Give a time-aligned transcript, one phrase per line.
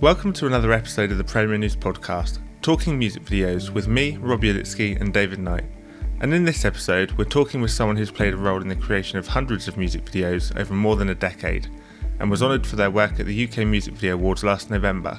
[0.00, 5.00] Welcome to another episode of the Promonews Podcast, talking music videos with me, Robbie Ulitsky,
[5.00, 5.64] and David Knight.
[6.20, 9.18] And in this episode, we're talking with someone who's played a role in the creation
[9.18, 11.68] of hundreds of music videos over more than a decade,
[12.18, 15.18] and was honoured for their work at the UK Music Video Awards last November.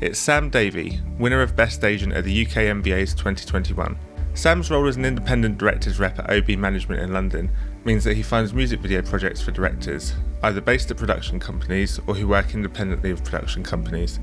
[0.00, 3.96] It's Sam Davey, winner of Best Agent at the UK MVAs 2021.
[4.34, 7.50] Sam's role as an independent director's rep at OB Management in London
[7.84, 12.14] means that he finds music video projects for directors, either based at production companies or
[12.14, 14.20] who work independently of production companies.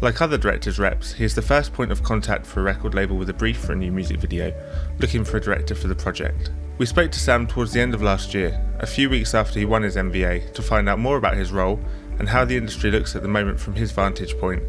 [0.00, 3.16] Like other directors' reps, he is the first point of contact for a record label
[3.16, 4.52] with a brief for a new music video,
[4.98, 6.50] looking for a director for the project.
[6.78, 9.66] We spoke to Sam towards the end of last year, a few weeks after he
[9.66, 11.78] won his MVA, to find out more about his role
[12.18, 14.62] and how the industry looks at the moment from his vantage point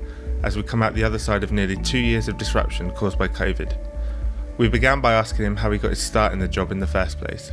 [0.43, 3.27] as we come out the other side of nearly two years of disruption caused by
[3.27, 3.77] COVID.
[4.57, 6.87] We began by asking him how he got his start in the job in the
[6.87, 7.51] first place.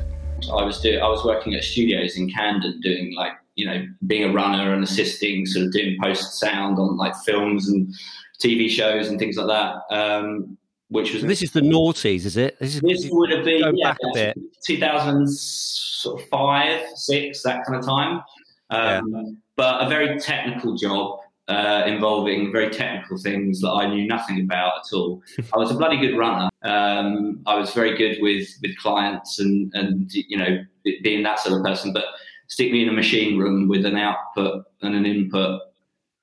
[0.52, 4.30] I was doing, I was working at studios in Camden doing like, you know, being
[4.30, 7.92] a runner and assisting, sort of doing post sound on like films and
[8.40, 9.82] TV shows and things like that.
[9.94, 10.56] Um,
[10.90, 12.58] which was this is the noughties, is it?
[12.58, 14.38] This, is, this would have been yeah, back a bit.
[14.64, 18.22] 2005, six, that kind of time.
[18.70, 19.22] Um, yeah.
[19.56, 24.78] But a very technical job uh, involving very technical things that I knew nothing about
[24.78, 25.22] at all.
[25.54, 26.50] I was a bloody good runner.
[26.62, 30.64] Um, I was very good with with clients and and you know
[31.02, 31.92] being that sort of person.
[31.92, 32.04] But
[32.48, 35.62] stick me in a machine room with an output and an input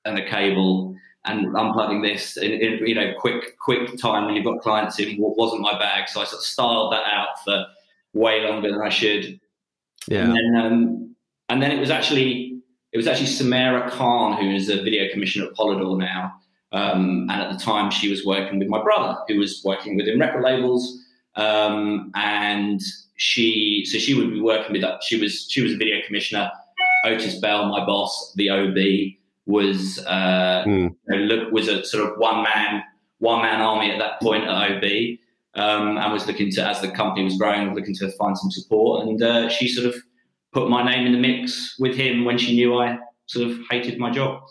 [0.04, 4.44] and a cable and unplugging this in, in you know quick quick time when you've
[4.44, 6.08] got clients in what wasn't my bag.
[6.08, 7.66] So I sort of styled that out for
[8.12, 9.40] way longer than I should.
[10.08, 10.24] Yeah.
[10.24, 11.16] And then, um,
[11.48, 12.45] and then it was actually
[12.96, 16.34] it was actually Samara Khan, who is a video commissioner at Polydor now.
[16.72, 20.18] Um, and at the time, she was working with my brother, who was working within
[20.18, 20.98] record labels.
[21.34, 22.80] Um, and
[23.16, 24.80] she, so she would be working with.
[24.80, 25.02] That.
[25.04, 26.50] She was she was a video commissioner.
[27.04, 28.78] Otis Bell, my boss, the OB,
[29.44, 30.88] was uh, mm.
[30.88, 32.82] you know, look was a sort of one man
[33.18, 34.84] one man army at that point at OB.
[35.54, 39.06] Um, and was looking to, as the company was growing, looking to find some support.
[39.06, 40.02] And uh, she sort of
[40.56, 43.98] put my name in the mix with him when she knew I sort of hated
[43.98, 44.42] my job.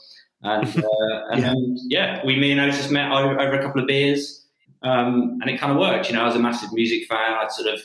[0.44, 2.18] And, uh, and yeah.
[2.18, 2.22] yeah.
[2.24, 4.46] we, me and Otis met over, over a couple of beers,
[4.84, 6.08] um, and it kind of worked.
[6.08, 7.34] You know, I was a massive music fan.
[7.42, 7.80] I'd sort of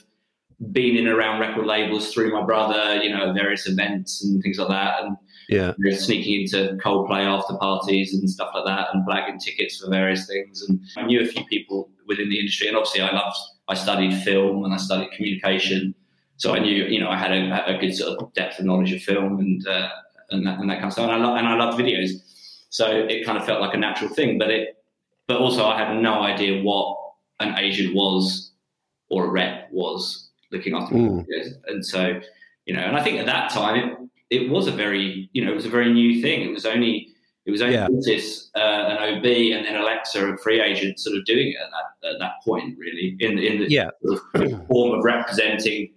[0.71, 4.69] been in around record labels through my brother, you know, various events and things like
[4.69, 5.03] that.
[5.03, 5.17] And
[5.49, 10.27] yeah, sneaking into Coldplay after parties and stuff like that, and blagging tickets for various
[10.27, 10.63] things.
[10.69, 13.39] And I knew a few people within the industry, and obviously, I loved.
[13.69, 15.95] I studied film and I studied communication,
[16.41, 18.93] so I knew, you know, I had a, a good sort of depth of knowledge
[18.93, 19.91] of film and uh,
[20.31, 21.05] and, that, and that kind of stuff.
[21.05, 22.13] And I lo- and I loved videos,
[22.71, 24.39] so it kind of felt like a natural thing.
[24.39, 24.83] But it,
[25.27, 26.97] but also I had no idea what
[27.41, 28.53] an agent was
[29.11, 31.27] or a rep was looking after mm.
[31.27, 31.53] videos.
[31.67, 32.19] And so,
[32.65, 33.99] you know, and I think at that time it
[34.31, 36.41] it was a very, you know, it was a very new thing.
[36.41, 37.09] It was only
[37.45, 37.89] it was only yeah.
[37.91, 41.71] Otis, uh, an OB, and then Alexa, a free agent, sort of doing it at
[41.71, 43.91] that, at that point, really, in in the yeah.
[44.03, 44.23] sort
[44.53, 45.91] of form of representing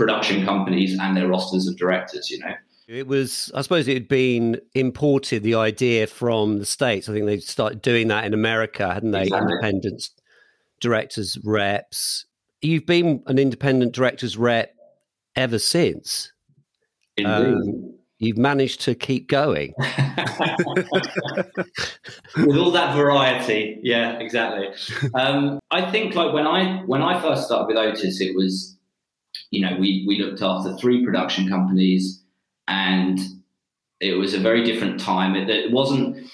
[0.00, 2.54] production companies and their rosters of directors, you know.
[2.88, 7.06] It was, I suppose, it had been imported the idea from the states.
[7.06, 9.24] I think they started doing that in America, hadn't they?
[9.24, 9.52] Exactly.
[9.52, 10.08] Independent
[10.80, 12.24] directors reps.
[12.62, 14.74] You've been an independent directors rep
[15.36, 16.32] ever since.
[17.18, 17.30] Indeed.
[17.30, 19.74] Um, you've managed to keep going
[22.36, 23.78] with all that variety.
[23.82, 24.68] Yeah, exactly.
[25.14, 28.76] Um, I think like when I when I first started with Otis, it was
[29.50, 32.22] you know, we, we looked after three production companies
[32.68, 33.18] and
[34.00, 35.34] it was a very different time.
[35.34, 36.26] It, it wasn't,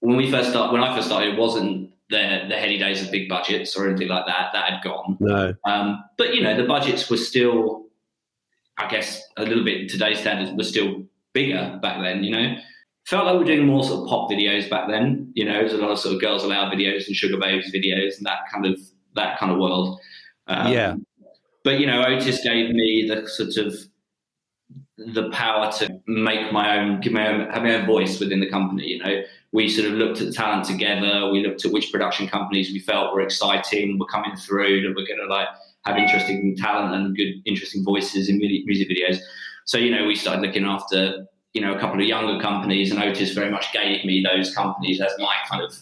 [0.00, 3.10] when we first started, when I first started, it wasn't the, the heady days of
[3.10, 4.50] big budgets or anything like that.
[4.52, 5.16] That had gone.
[5.20, 5.54] No.
[5.64, 7.86] Um, but, you know, the budgets were still,
[8.76, 12.56] I guess, a little bit today's standards were still bigger back then, you know.
[13.06, 15.32] Felt like we were doing more sort of pop videos back then.
[15.34, 18.18] You know, there was a lot of sort of girls aloud videos and Sugababes videos
[18.18, 18.78] and that kind of
[19.14, 19.98] that kind of world.
[20.46, 20.94] Um, yeah
[21.64, 23.74] but you know, Otis gave me the sort of
[24.96, 28.50] the power to make my own, give my own, have my own voice within the
[28.50, 28.86] company.
[28.86, 31.30] You know, we sort of looked at talent together.
[31.30, 35.06] We looked at which production companies we felt were exciting, were coming through, that were
[35.06, 35.48] going to like
[35.84, 39.18] have interesting talent and good, interesting voices in music videos.
[39.64, 43.02] So you know, we started looking after you know a couple of younger companies, and
[43.02, 45.74] Otis very much gave me those companies as my kind of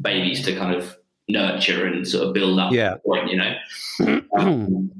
[0.00, 0.96] babies to kind of
[1.28, 2.72] nurture and sort of build up.
[2.72, 4.20] Yeah, point, you know.
[4.36, 4.90] Um,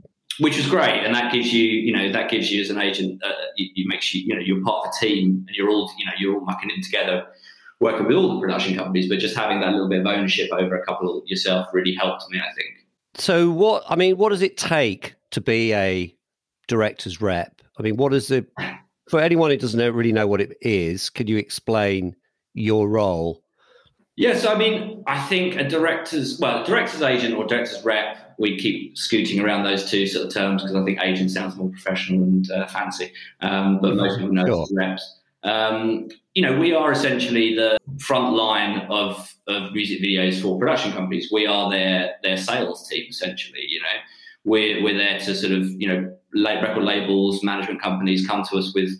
[0.41, 3.23] which was great, and that gives you, you know, that gives you as an agent,
[3.23, 5.91] uh, you, you makes you, you know, you're part of a team, and you're all,
[5.99, 7.25] you know, you're all mucking in together,
[7.81, 10.77] working with all the production companies, but just having that little bit of ownership over
[10.77, 12.69] a couple yourself really helped me, I think.
[13.15, 16.15] So, what I mean, what does it take to be a
[16.67, 17.63] director's rep?
[17.79, 18.45] I mean, what is the
[19.09, 21.11] for anyone who doesn't really know what it is?
[21.11, 22.17] Could you explain
[22.55, 23.44] your role
[24.17, 28.35] Yes, I mean, I think a director's well, director's agent or director's rep.
[28.39, 31.69] We keep scooting around those two sort of terms because I think agent sounds more
[31.69, 34.67] professional and uh, fancy, um, but most people know sure.
[34.73, 35.19] reps.
[35.43, 40.93] Um, you know, we are essentially the front line of, of music videos for production
[40.93, 41.31] companies.
[41.33, 43.65] We are their their sales team essentially.
[43.69, 43.99] You know,
[44.45, 48.73] we're we're there to sort of you know record labels, management companies come to us
[48.75, 48.91] with,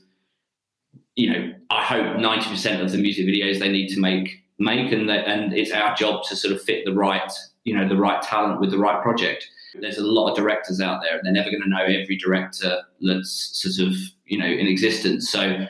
[1.17, 4.93] you know, I hope ninety percent of the music videos they need to make make,
[4.93, 7.33] and that, and it's our job to sort of fit the right
[7.65, 9.49] you know the right talent with the right project.
[9.81, 12.83] There's a lot of directors out there, and they're never going to know every director
[13.01, 13.95] that's sort of
[14.27, 15.31] you know in existence.
[15.31, 15.67] So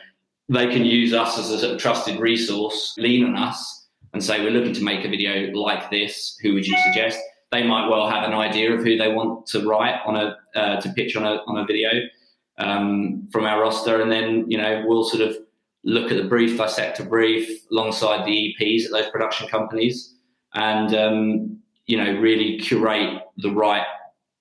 [0.49, 4.43] they can use us as a sort of trusted resource, lean on us, and say
[4.43, 6.37] we're looking to make a video like this.
[6.43, 7.19] Who would you suggest?
[7.51, 10.81] They might well have an idea of who they want to write on a uh,
[10.81, 11.89] to pitch on a on a video
[12.57, 15.37] um, from our roster, and then you know we'll sort of
[15.85, 20.15] look at the brief, dissect a brief alongside the EPs at those production companies,
[20.53, 23.85] and um, you know really curate the right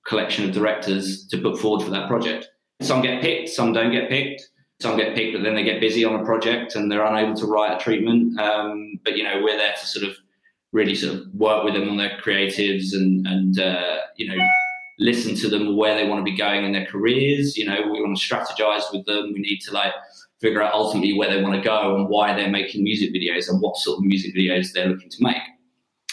[0.06, 2.48] collection of directors to put forward for that project.
[2.80, 4.48] Some get picked, some don't get picked.
[4.80, 7.46] Some get picked, but then they get busy on a project and they're unable to
[7.46, 8.38] write a treatment.
[8.40, 10.16] Um, but you know, we're there to sort of
[10.72, 14.44] really sort of work with them on their creatives and and uh, you know
[14.98, 17.56] listen to them where they want to be going in their careers.
[17.56, 19.32] You know, we want to strategize with them.
[19.32, 19.92] We need to like
[20.44, 23.62] figure out ultimately where they want to go and why they're making music videos and
[23.62, 25.42] what sort of music videos they're looking to make.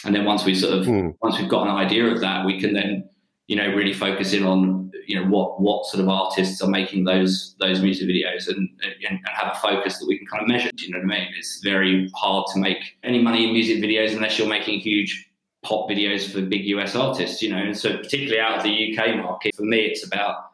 [0.05, 1.13] And then once we sort of mm.
[1.21, 3.09] once we've got an idea of that, we can then
[3.47, 7.03] you know really focus in on you know what what sort of artists are making
[7.03, 10.47] those those music videos and, and, and have a focus that we can kind of
[10.47, 10.71] measure.
[10.75, 11.27] Do you know what I mean?
[11.37, 15.29] It's very hard to make any money in music videos unless you're making huge
[15.63, 17.41] pop videos for big US artists.
[17.41, 20.50] You know, and so particularly out of the UK market, for me, it's about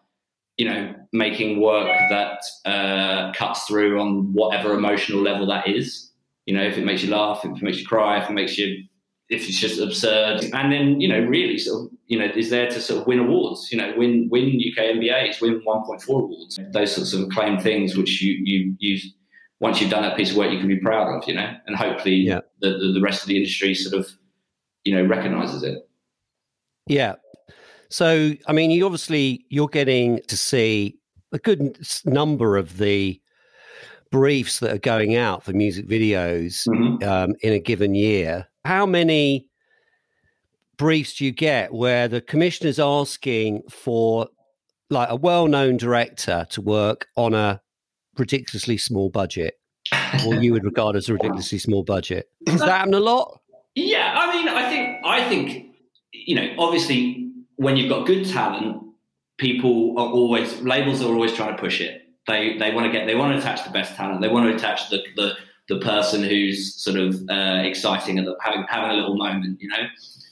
[0.57, 6.11] you know, making work that uh, cuts through on whatever emotional level that is.
[6.45, 8.57] You know, if it makes you laugh, if it makes you cry, if it makes
[8.57, 8.83] you,
[9.29, 12.69] if it's just absurd, and then you know, really sort of, you know, is there
[12.69, 13.71] to sort of win awards.
[13.71, 18.21] You know, win win UK MVAs, win 1.4 awards, those sorts of acclaimed things, which
[18.21, 18.97] you you you
[19.59, 21.27] once you've done that piece of work, you can be proud of.
[21.27, 22.39] You know, and hopefully yeah.
[22.61, 24.09] the, the the rest of the industry sort of
[24.85, 25.87] you know recognizes it.
[26.87, 27.15] Yeah,
[27.89, 30.97] so, I mean, you obviously you're getting to see
[31.31, 33.21] a good number of the
[34.11, 37.07] briefs that are going out for music videos mm-hmm.
[37.07, 38.47] um, in a given year.
[38.65, 39.47] How many
[40.77, 44.27] briefs do you get where the commissioner's asking for
[44.89, 47.61] like a well-known director to work on a
[48.17, 49.55] ridiculously small budget,
[50.25, 52.29] or you would regard as a ridiculously small budget?
[52.45, 53.41] Does that happen a lot?
[53.75, 55.67] Yeah, I mean, I think I think
[56.13, 57.26] you know, obviously
[57.57, 58.81] when you've got good talent,
[59.37, 62.03] people are always labels are always trying to push it.
[62.27, 64.21] They they want to get they want to attach the best talent.
[64.21, 65.33] They want to attach the the,
[65.69, 69.61] the person who's sort of uh, exciting and having having a little moment.
[69.61, 69.83] You know.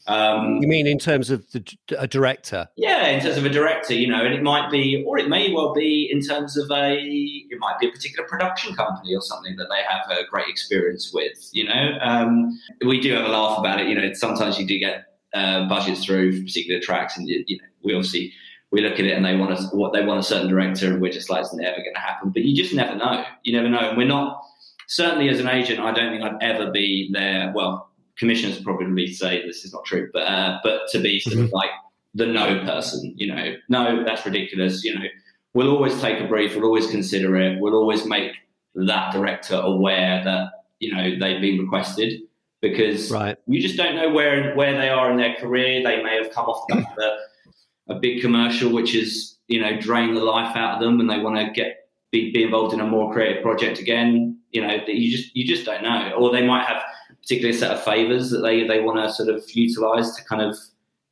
[0.07, 1.63] Um, you mean in terms of the,
[1.98, 2.68] a director?
[2.75, 5.51] Yeah, in terms of a director, you know, and it might be, or it may
[5.51, 9.56] well be in terms of a, it might be a particular production company or something
[9.56, 11.50] that they have a great experience with.
[11.54, 13.88] You know, um, we do have a laugh about it.
[13.88, 17.63] You know, sometimes you do get uh, budgets through for particular tracks, and you know,
[17.83, 18.33] we obviously
[18.71, 21.01] we look at it and they want us what they want a certain director, and
[21.01, 22.29] we're just like it's never going to happen.
[22.29, 23.23] But you just never know.
[23.43, 24.41] You never know, and we're not
[24.87, 25.79] certainly as an agent.
[25.79, 27.51] I don't think I'd ever be there.
[27.55, 31.45] Well, commissioners probably say this is not true, but uh, but to be sort of
[31.45, 31.56] mm-hmm.
[31.56, 31.69] like
[32.13, 34.83] the no person, you know, no, that's ridiculous.
[34.83, 35.06] You know,
[35.54, 38.31] we'll always take a brief, we'll always consider it, we'll always make
[38.75, 40.49] that director aware that
[40.80, 42.21] you know they've been requested
[42.69, 43.38] because right.
[43.45, 45.84] you just don't know where where they are in their career.
[45.84, 50.24] They may have come off a, a big commercial which is you know drained the
[50.24, 53.14] life out of them, and they want to get be, be involved in a more
[53.14, 54.40] creative project again.
[54.52, 56.81] You know, you just you just don't know, or they might have
[57.12, 60.42] a particular set of favors that they they want to sort of utilize to kind
[60.42, 60.57] of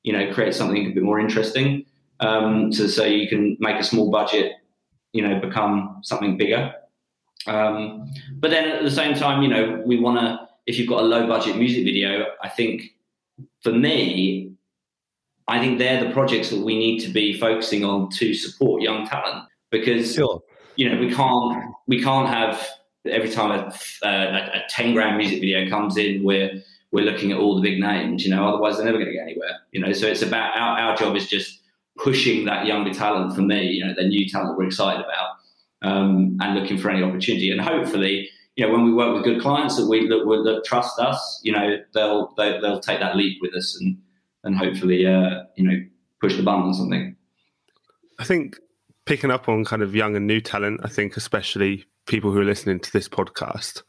[0.02, 1.86] you know create something a bit more interesting.
[2.20, 4.54] Um, so so you can make a small budget,
[5.12, 6.74] you know, become something bigger.
[7.46, 11.02] Um, but then at the same time, you know, we want to if you've got
[11.02, 12.96] a low budget music video, I think
[13.62, 14.54] for me,
[15.48, 19.06] I think they're the projects that we need to be focusing on to support young
[19.08, 20.42] talent because sure.
[20.76, 22.66] you know we can't we can't have
[23.06, 26.52] every time a, a, a, 10 grand music video comes in we're
[26.92, 29.24] we're looking at all the big names you know otherwise they're never going to get
[29.24, 31.60] anywhere you know so it's about our, our job is just
[31.98, 35.30] pushing that younger talent for me you know the new talent we're excited about
[35.82, 39.42] um, and looking for any opportunity and hopefully you know, when we work with good
[39.42, 43.00] clients that we that, that trust us, you know, they'll they, will they will take
[43.00, 43.98] that leap with us and
[44.44, 45.78] and hopefully, uh, you know,
[46.22, 47.16] push the button on something.
[48.20, 48.58] I think
[49.06, 52.46] picking up on kind of young and new talent, I think especially people who are
[52.46, 53.82] listening to this podcast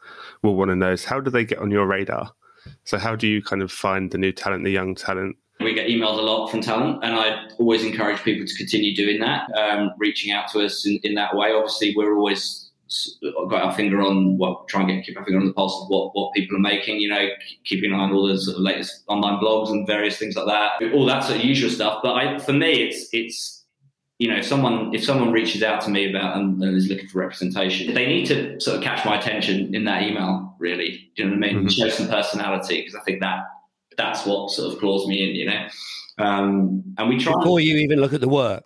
[0.42, 2.30] will want to know is how do they get on your radar?
[2.84, 5.36] So how do you kind of find the new talent, the young talent?
[5.60, 9.20] We get emailed a lot from talent, and I always encourage people to continue doing
[9.20, 11.52] that, um, reaching out to us in, in that way.
[11.52, 12.63] Obviously, we're always
[13.48, 15.88] got our finger on what try and get keep our finger on the pulse of
[15.88, 17.28] what, what people are making you know
[17.64, 20.46] keeping an eye on all the sort of latest online blogs and various things like
[20.46, 20.92] that.
[20.92, 22.00] All that sort of usual stuff.
[22.02, 23.64] But I, for me it's it's
[24.18, 27.08] you know if someone if someone reaches out to me about and, and, is looking
[27.08, 31.10] for representation they need to sort of catch my attention in that email really.
[31.16, 31.56] Do you know what I mean?
[31.60, 31.68] Mm-hmm.
[31.68, 33.38] show some personality because I think that
[33.96, 35.66] that's what sort of claws me in you know?
[36.16, 38.64] Um, and we try before you even look at the work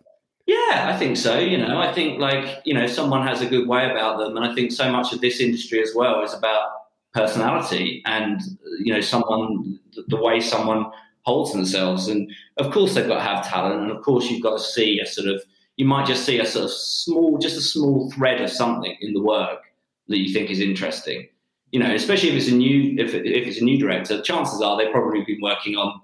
[0.48, 1.38] yeah, I think so.
[1.38, 4.46] You know, I think like you know, someone has a good way about them, and
[4.46, 6.70] I think so much of this industry as well is about
[7.12, 8.40] personality and
[8.80, 9.78] you know, someone
[10.08, 10.86] the way someone
[11.22, 12.08] holds themselves.
[12.08, 14.98] And of course, they've got to have talent, and of course, you've got to see
[15.00, 15.42] a sort of
[15.76, 19.12] you might just see a sort of small, just a small thread of something in
[19.12, 19.60] the work
[20.08, 21.28] that you think is interesting.
[21.72, 24.78] You know, especially if it's a new if if it's a new director, chances are
[24.78, 26.00] they've probably been working on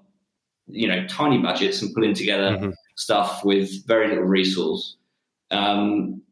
[0.67, 2.51] you know tiny budgets and pulling together.
[2.51, 4.97] Mm-hmm stuff with very little resource.
[5.51, 6.23] Um,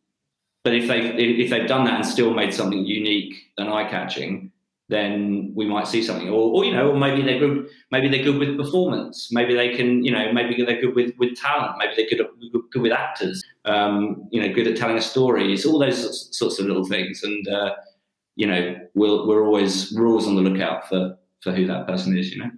[0.64, 4.52] but if they've if they've done that and still made something unique and eye catching,
[4.88, 6.28] then we might see something.
[6.28, 7.69] Or, or, you know, or maybe they're good.
[7.90, 9.31] Maybe they're good with performance.
[9.33, 11.78] Maybe they can, you know, maybe they're good with, with talent.
[11.78, 12.28] Maybe they're good,
[12.71, 13.42] good with actors.
[13.64, 15.52] Um, you know, good at telling a story.
[15.52, 17.23] It's all those sorts of little things.
[17.23, 17.75] And uh,
[18.37, 22.16] you know, we'll, we're always we're always on the lookout for for who that person
[22.16, 22.31] is.
[22.31, 22.50] You know.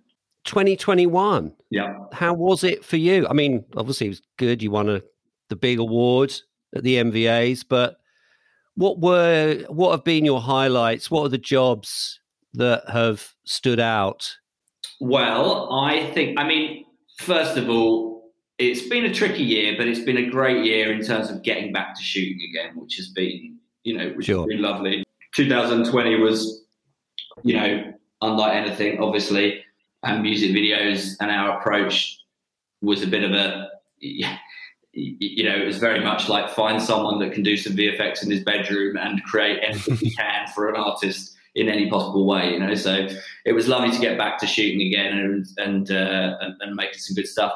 [0.44, 1.52] 2021.
[1.70, 1.94] Yeah.
[2.12, 3.26] How was it for you?
[3.28, 4.62] I mean, obviously it was good.
[4.62, 5.02] You won a,
[5.48, 6.34] the big award
[6.74, 7.96] at the MVAs, but
[8.74, 11.10] what were what have been your highlights?
[11.10, 12.20] What are the jobs
[12.54, 14.36] that have stood out?
[15.00, 16.84] Well, I think I mean,
[17.18, 21.04] first of all, it's been a tricky year, but it's been a great year in
[21.04, 24.42] terms of getting back to shooting again, which has been, you know, which sure.
[24.42, 25.04] has been lovely.
[25.34, 26.64] 2020 was,
[27.42, 29.63] you know, unlike anything, obviously
[30.04, 32.18] and music videos and our approach
[32.82, 33.68] was a bit of a
[34.00, 38.30] you know it was very much like find someone that can do some vfx in
[38.30, 42.58] his bedroom and create anything he can for an artist in any possible way you
[42.58, 42.74] know?
[42.74, 43.08] So
[43.44, 46.98] it was lovely to get back to shooting again and and uh, and, and making
[46.98, 47.52] some good stuff.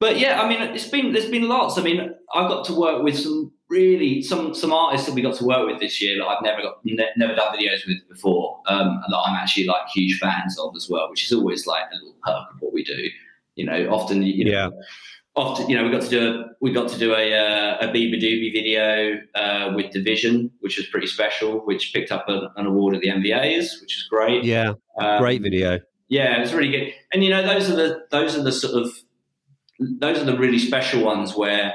[0.00, 1.78] But yeah i mean it's been there's been lots.
[1.78, 5.34] I mean i've got to work with some really some some artists that we got
[5.36, 8.60] to work with this year that I've never got ne- never done videos with before
[8.66, 11.96] um, that I'm actually like huge fans of as well, which is always like a
[11.96, 13.08] little perk of what we do.
[13.54, 14.68] You know, often you know, yeah.
[15.34, 17.88] Often, you know, we got to do a we got to do a uh, a
[17.88, 22.94] beabadoobee video uh, with Division, which was pretty special, which picked up an, an award
[22.94, 24.44] at the MVAs, which is great.
[24.44, 25.80] Yeah, um, great video.
[26.08, 26.94] Yeah, it's really good.
[27.12, 28.90] And you know, those are the those are the sort of
[29.78, 31.74] those are the really special ones where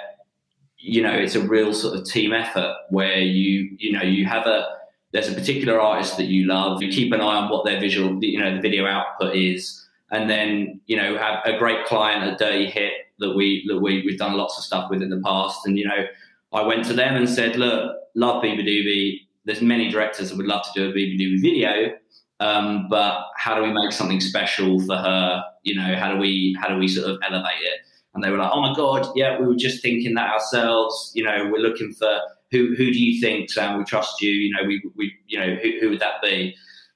[0.82, 4.48] you know it's a real sort of team effort where you you know you have
[4.48, 4.68] a
[5.12, 8.24] there's a particular artist that you love you keep an eye on what their visual
[8.24, 12.36] you know the video output is and then you know have a great client a
[12.36, 15.66] dirty hit that we that we, we've done lots of stuff with in the past.
[15.66, 16.06] And you know
[16.54, 20.64] i went to them and said look love beabadoobee there's many directors that would love
[20.64, 21.94] to do a beabadoobee video
[22.42, 25.44] um, but how do we make something special for her?
[25.62, 27.82] You know how do we how do we sort of elevate it
[28.14, 31.12] and they were like, "Oh my god, yeah, we were just thinking that ourselves.
[31.16, 32.20] You know, we're looking for
[32.52, 33.78] who who do you think, Sam?
[33.78, 34.32] We trust you.
[34.32, 36.56] You know, we we you know who, who would that be?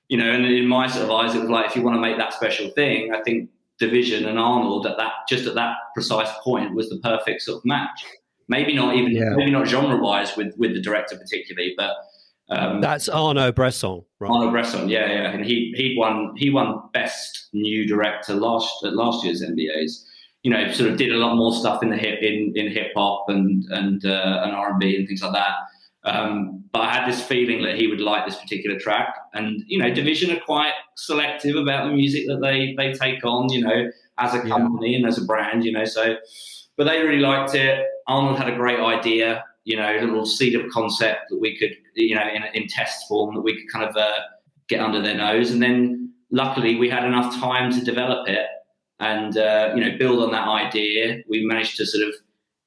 [0.09, 2.01] You know, and in my sort of eyes, it was like if you want to
[2.01, 6.29] make that special thing, I think Division and Arnaud at that just at that precise
[6.43, 8.05] point was the perfect sort of match.
[8.47, 9.33] Maybe not even yeah.
[9.35, 11.91] maybe not genre wise with with the director particularly, but.
[12.47, 14.29] Um, That's Arnaud Bresson, right?
[14.29, 18.93] Arnaud Bresson, yeah, yeah, and he he won he won best new director last at
[18.93, 20.03] last year's MVAs
[20.45, 22.91] you know, sort of did a lot more stuff in the hip in, in hip
[22.95, 25.55] hop and and uh, and R and B and things like that.
[26.03, 29.79] Um, but I had this feeling that he would like this particular track, and you
[29.79, 33.89] know, Division are quite selective about the music that they they take on, you know,
[34.19, 34.97] as a company yeah.
[34.97, 35.83] and as a brand, you know.
[35.83, 36.15] So,
[36.77, 37.83] but they really liked it.
[38.07, 41.71] Arnaud had a great idea, you know, a little seed of concept that we could,
[41.95, 44.19] you know, in, in test form that we could kind of uh,
[44.67, 48.45] get under their nose, and then luckily we had enough time to develop it
[48.99, 51.21] and uh, you know build on that idea.
[51.27, 52.13] We managed to sort of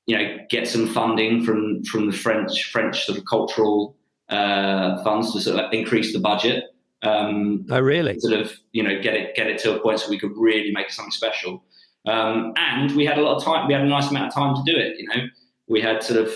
[0.07, 3.97] you know get some funding from from the French French sort of cultural
[4.29, 6.65] uh, funds to sort of increase the budget.
[7.03, 8.19] Um, oh, really?
[8.21, 10.73] Sort of you know get it get it to a point so we could really
[10.73, 11.63] make something special.
[12.07, 13.67] Um, and we had a lot of time.
[13.67, 14.99] We had a nice amount of time to do it.
[14.99, 15.27] You know,
[15.69, 16.33] we had sort of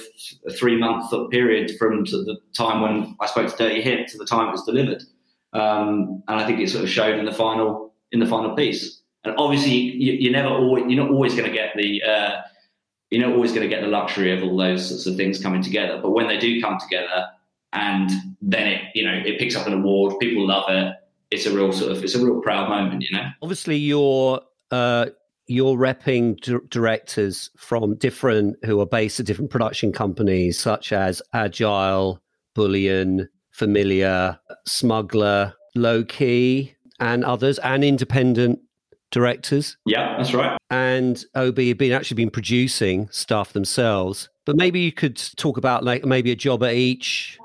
[0.47, 4.27] a three month period from the time when I spoke to Dirty Hit to the
[4.27, 5.03] time it was delivered.
[5.55, 9.02] Um, and I think it sort of showed in the final in the final piece.
[9.25, 12.41] And obviously, you, are never always you're not always going to get the uh,
[13.11, 15.63] you're not always going to get the luxury of all those sorts of things coming
[15.63, 16.01] together.
[16.03, 17.27] But when they do come together,
[17.73, 18.11] and
[18.41, 20.95] then it you know it picks up an award, people love it.
[21.31, 23.29] it's a real sort of it's a real proud moment, you know.
[23.43, 25.07] Obviously, you're uh,
[25.47, 32.21] you're repping directors from different who are based at different production companies, such as Agile,
[32.55, 38.59] Bullion, Familiar, Smuggler, Low Key, and others, and independent
[39.13, 39.77] directors.
[39.87, 40.59] Yeah, that's right.
[40.71, 44.29] And OB have been actually been producing stuff themselves.
[44.45, 47.39] But maybe you could talk about like maybe a job at each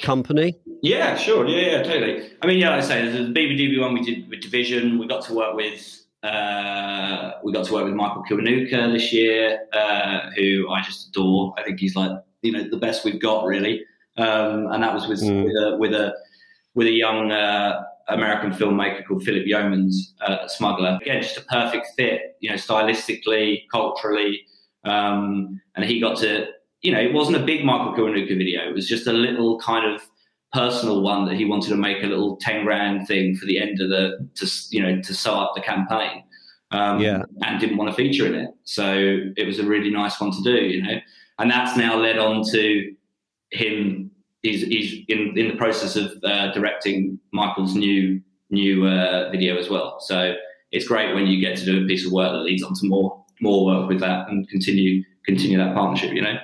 [0.00, 0.56] company.
[0.82, 1.46] Yeah, sure.
[1.46, 2.30] Yeah, yeah, totally.
[2.40, 4.98] I mean, yeah, like I say, the BBDB one we did with Division.
[4.98, 9.60] We got to work with uh, we got to work with Michael Kiwanuka this year,
[9.72, 11.54] uh, who I just adore.
[11.58, 12.12] I think he's like
[12.42, 13.84] you know the best we've got really,
[14.16, 15.44] um, and that was with mm.
[15.44, 16.14] with, a, with a
[16.74, 20.98] with a young uh, American filmmaker called Phillip Youmans, uh, Smuggler.
[21.00, 24.44] Again, just a perfect fit, you know, stylistically, culturally,
[24.84, 26.46] um, and he got to,
[26.82, 28.68] you know, it wasn't a big Michael Kiwanuka video.
[28.68, 30.02] It was just a little kind of
[30.52, 33.80] personal one that he wanted to make a little ten grand thing for the end
[33.80, 36.24] of the, to you know, to sew up the campaign.
[36.72, 40.20] Um, yeah, and didn't want to feature in it, so it was a really nice
[40.20, 41.00] one to do, you know,
[41.40, 42.94] and that's now led on to
[43.50, 44.12] him
[44.42, 48.20] he's he's in in the process of uh, directing Michael's new
[48.50, 50.00] new uh, video as well.
[50.00, 50.34] So
[50.72, 52.86] it's great when you get to do a piece of work that leads on to
[52.86, 56.12] more more work with that and continue continue that partnership.
[56.12, 56.38] You know.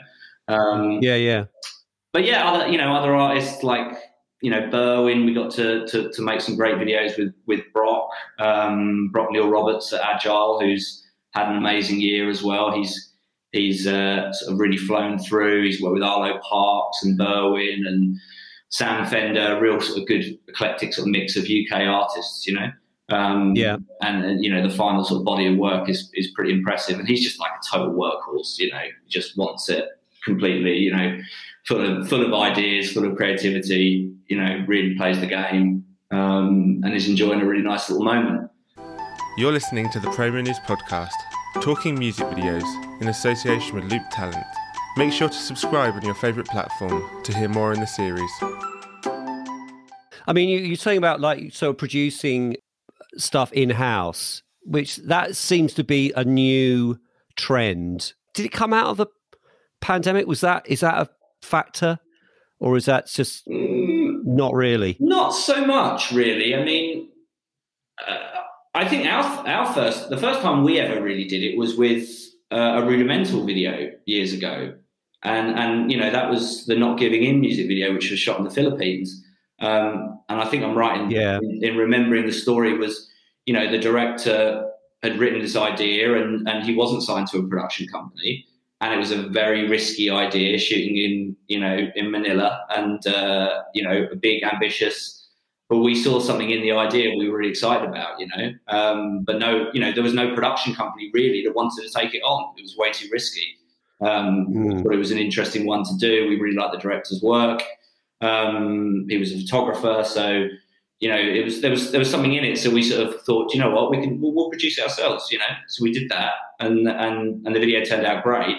[0.49, 1.45] Um, yeah, yeah.
[2.12, 3.97] But yeah, other you know other artists like
[4.43, 8.09] you know Berwyn, we got to to, to make some great videos with with Brock
[8.38, 12.73] um, Brock Neal Roberts at Agile, who's had an amazing year as well.
[12.73, 13.12] He's
[13.53, 15.65] He's uh, sort of really flown through.
[15.65, 18.19] He's worked with Arlo Parks and Berwyn and
[18.69, 22.71] Sam Fender, real sort of good eclectic sort of mix of UK artists, you know.
[23.09, 26.33] Um, yeah, and, and, you know the final sort of body of work is is
[26.35, 28.59] pretty impressive, and he's just like a total workhorse.
[28.59, 29.85] You know, he just wants it
[30.25, 30.76] completely.
[30.79, 31.19] You know,
[31.67, 34.12] full of full of ideas, full of creativity.
[34.26, 38.50] You know, really plays the game, um, and is enjoying a really nice little moment.
[39.38, 41.12] You're listening to the Promonews podcast
[41.61, 44.45] talking music videos in association with Loop Talent.
[44.97, 48.31] Make sure to subscribe on your favourite platform to hear more in the series.
[50.27, 52.57] I mean, you, are saying about like so producing
[53.16, 56.99] stuff in house, which that seems to be a new
[57.37, 58.14] trend.
[58.35, 59.07] Did it come out of the
[59.81, 60.27] pandemic?
[60.27, 61.09] Was that is that a
[61.42, 61.99] factor,
[62.59, 64.97] or is that just mm, not really?
[64.99, 66.55] Not so much, really.
[66.55, 67.09] I mean,
[68.07, 68.36] uh,
[68.77, 72.11] I think our our first the first time we ever really did it was with
[72.53, 74.75] uh, a rudimental video years ago,
[75.23, 78.39] and and you know that was the not giving in music video, which was shot
[78.39, 79.25] in the Philippines.
[79.61, 81.39] Um, and I think I'm right in, yeah.
[81.39, 83.11] in, in remembering the story was
[83.47, 84.71] you know the director
[85.03, 88.45] had written this idea and and he wasn't signed to a production company
[88.83, 93.62] and it was a very risky idea shooting in you know in Manila and uh,
[93.73, 95.15] you know a big ambitious
[95.68, 98.52] but we saw something in the idea we were really excited about, you know.
[98.68, 102.14] Um, but no, you know, there was no production company really that wanted to take
[102.14, 102.55] it on.
[102.57, 103.57] It was way too risky.
[104.00, 104.85] Um, mm.
[104.85, 106.29] But it was an interesting one to do.
[106.29, 107.62] We really liked the director's work.
[108.20, 110.48] Um, he was a photographer, so
[111.00, 112.59] you know, it was there was there was something in it.
[112.59, 115.31] So we sort of thought, you know what, we can we'll, we'll produce it ourselves,
[115.31, 115.44] you know.
[115.68, 118.57] So we did that, and and and the video turned out great.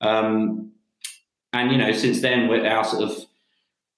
[0.00, 0.72] Um,
[1.52, 3.24] and you know, since then, we're our sort of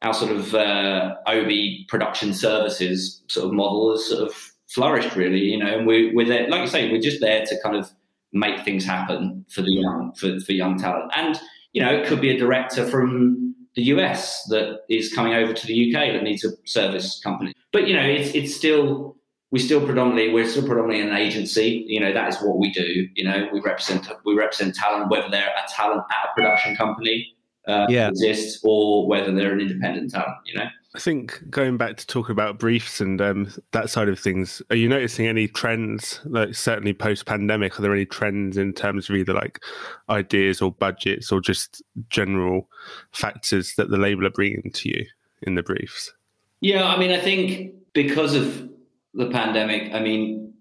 [0.03, 1.51] our sort of uh, OB
[1.89, 4.35] production services sort of model has sort of
[4.69, 7.57] flourished really, you know, and we, we're there, like you say, we're just there to
[7.63, 7.91] kind of
[8.33, 11.11] make things happen for the young, for, for young talent.
[11.17, 11.41] And,
[11.73, 15.67] you know, it could be a director from the US that is coming over to
[15.67, 17.55] the UK that needs a service company.
[17.73, 19.17] But, you know, it's, it's still,
[19.51, 21.85] we still predominantly, we're still predominantly an agency.
[21.87, 23.09] You know, that is what we do.
[23.15, 27.36] You know, we represent, we represent talent, whether they're a talent at a production company
[27.67, 28.09] uh, yeah.
[28.09, 30.67] exist or whether they're an independent talent, you know?
[30.95, 34.77] I think going back to talk about briefs and um, that side of things, are
[34.77, 37.79] you noticing any trends, like certainly post pandemic?
[37.79, 39.63] Are there any trends in terms of either like
[40.09, 42.69] ideas or budgets or just general
[43.13, 45.05] factors that the label are bringing to you
[45.43, 46.13] in the briefs?
[46.61, 48.71] Yeah, I mean, I think because of
[49.13, 50.55] the pandemic, I mean,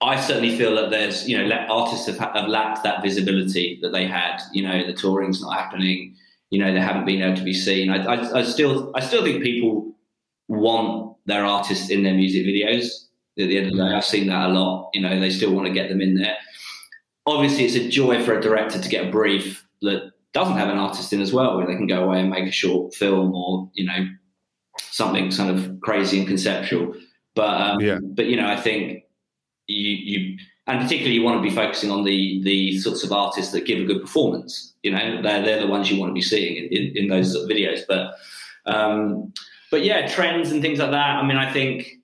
[0.00, 4.06] I certainly feel that there's, you know, artists have, have lacked that visibility that they
[4.06, 4.40] had.
[4.52, 6.16] You know, the touring's not happening
[6.50, 7.90] you know they haven't been able to be seen.
[7.90, 9.94] I, I, I still I still think people
[10.48, 13.06] want their artists in their music videos.
[13.36, 14.90] At the end of the day, I've seen that a lot.
[14.94, 16.36] You know, they still want to get them in there.
[17.26, 20.78] Obviously, it's a joy for a director to get a brief that doesn't have an
[20.78, 23.70] artist in as well, where they can go away and make a short film or
[23.74, 24.06] you know
[24.78, 26.94] something kind of crazy and conceptual.
[27.34, 27.98] But um, yeah.
[28.02, 29.04] but you know, I think
[29.66, 33.52] you you and particularly you want to be focusing on the the sorts of artists
[33.52, 34.74] that give a good performance.
[34.82, 37.32] You know, they're they're the ones you want to be seeing in, in, in those
[37.32, 37.80] sort of videos.
[37.86, 38.14] But
[38.66, 39.32] um,
[39.70, 41.16] but yeah, trends and things like that.
[41.16, 41.98] I mean, I think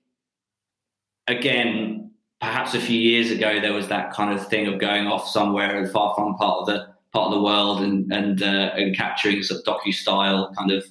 [1.27, 5.27] again, perhaps a few years ago, there was that kind of thing of going off
[5.27, 9.41] somewhere far from part of the part of the world and and uh, and capturing
[9.41, 10.85] sort of docu style kind of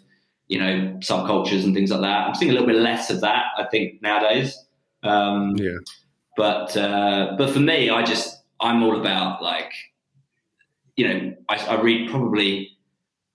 [0.48, 2.26] you know subcultures and things like that.
[2.26, 4.59] I'm seeing a little bit less of that, I think nowadays.
[5.02, 5.78] Um, yeah.
[6.40, 9.74] But uh, but for me, I just I'm all about like
[10.96, 12.79] you know I, I read probably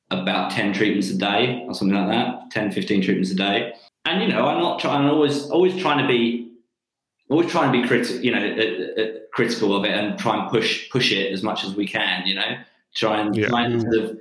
[0.10, 3.74] about 10 treatments a day or something like that 10 15 treatments a day.
[4.06, 6.52] And you know i'm not trying i'm always always trying to be
[7.30, 10.50] always trying to be critical you know uh, uh, critical of it and try and
[10.50, 12.58] push push it as much as we can you know?
[12.96, 13.50] Try and yeah.
[13.50, 14.18] try and sort of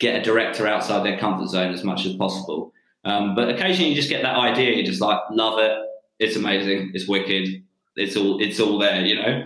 [0.00, 2.74] get a director outside their comfort zone as much as possible.
[3.04, 5.72] Um, but occasionally you just get that idea you just like love it.
[6.18, 6.90] It's amazing.
[6.92, 7.62] It's wicked
[7.98, 9.44] it's all it's all there you know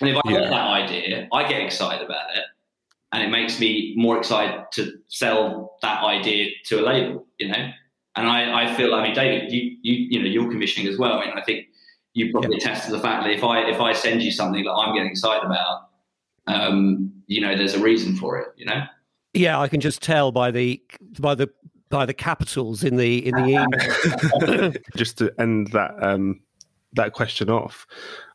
[0.00, 0.40] and if i yeah.
[0.40, 2.44] get that idea i get excited about it
[3.12, 7.70] and it makes me more excited to sell that idea to a label, you know.
[8.16, 11.20] And I, I feel, I mean, David, you, you, you know, you're commissioning as well,
[11.20, 11.66] and I think
[12.14, 12.70] you probably yeah.
[12.70, 15.10] attest to the fact that if I, if I send you something that I'm getting
[15.10, 15.90] excited about,
[16.46, 18.82] um, you know, there's a reason for it, you know.
[19.34, 20.82] Yeah, I can just tell by the
[21.18, 21.48] by the
[21.88, 24.72] by the capitals in the in the email.
[24.96, 26.40] just to end that um,
[26.94, 27.86] that question off,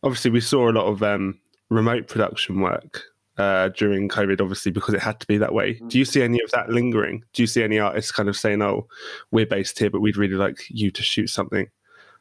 [0.03, 1.39] obviously we saw a lot of um,
[1.69, 3.03] remote production work
[3.37, 5.75] uh, during COVID, obviously, because it had to be that way.
[5.75, 5.89] Mm.
[5.89, 7.23] Do you see any of that lingering?
[7.33, 8.87] Do you see any artists kind of saying, oh,
[9.31, 11.67] we're based here, but we'd really like you to shoot something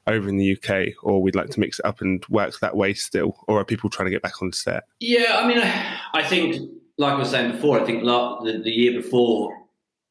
[0.07, 2.95] over in the UK, or we'd like to mix it up and work that way
[2.95, 3.37] still?
[3.49, 4.85] Or are people trying to get back on set?
[5.01, 9.01] Yeah, I mean, I think, like I was saying before, I think the, the year
[9.01, 9.57] before,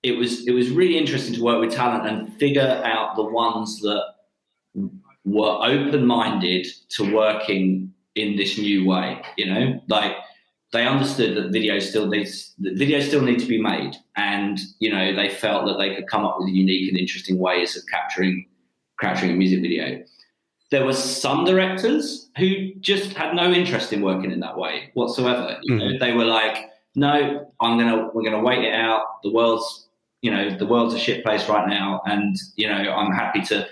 [0.04, 3.80] it was it was really interesting to work with talent and figure out the ones
[3.82, 4.04] that
[5.26, 9.22] were open minded to working in this new way.
[9.38, 10.16] You know, like
[10.72, 15.16] they understood that video still needs video still need to be made, and you know
[15.16, 18.46] they felt that they could come up with unique and interesting ways of capturing
[19.00, 20.04] capturing a music video.
[20.72, 25.58] There were some directors who just had no interest in working in that way whatsoever.
[25.64, 26.00] You know, mm-hmm.
[26.00, 26.58] they were like,
[26.96, 29.24] "No, I'm gonna we're gonna wait it out.
[29.24, 29.88] The world's
[30.22, 33.68] you know the world's a shit place right now, and you know I'm happy to."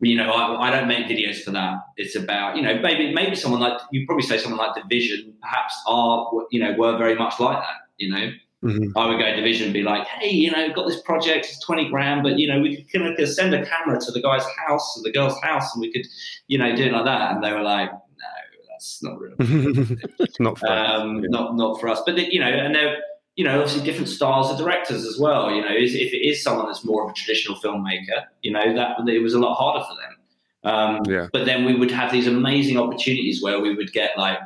[0.00, 1.78] You know, I, I, don't make videos for that.
[1.96, 5.74] It's about, you know, maybe maybe someone like you probably say someone like Division perhaps
[5.86, 7.76] are, you know, were very much like that.
[7.98, 8.32] You know,
[8.64, 8.96] mm-hmm.
[8.96, 11.88] I would go Division and be like, hey, you know, got this project, it's twenty
[11.90, 15.12] grand, but you know, we could send a camera to the guy's house or the
[15.12, 16.06] girl's house, and we could,
[16.48, 17.32] you know, do it like that.
[17.32, 19.34] And they were like, no, that's not real.
[20.40, 21.22] not for um, us.
[21.22, 21.28] Yeah.
[21.28, 22.00] Not not for us.
[22.06, 23.02] But you know, and they're
[23.36, 25.50] you know, obviously different styles of directors as well.
[25.50, 29.08] You know, if it is someone that's more of a traditional filmmaker, you know, that
[29.08, 30.16] it was a lot harder for them.
[30.62, 31.26] Um, yeah.
[31.32, 34.38] But then we would have these amazing opportunities where we would get like,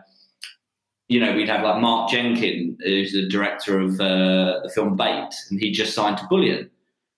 [1.09, 5.29] you know, we'd have like Mark Jenkin, who's the director of uh, the film Bait,
[5.51, 6.71] and he just signed to Bullion,